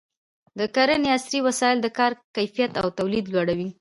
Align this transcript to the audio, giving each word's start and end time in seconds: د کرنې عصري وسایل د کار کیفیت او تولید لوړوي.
د 0.59 0.61
کرنې 0.75 1.09
عصري 1.17 1.39
وسایل 1.47 1.77
د 1.81 1.87
کار 1.97 2.11
کیفیت 2.35 2.71
او 2.81 2.87
تولید 2.99 3.25
لوړوي. 3.33 3.67